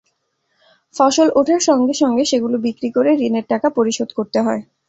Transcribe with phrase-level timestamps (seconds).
[0.95, 4.61] ফসল ওঠার সঙ্গে সঙ্গে সেগুলো বিক্রি করে ঋণের টাকা পরিশোধ করতে হয়।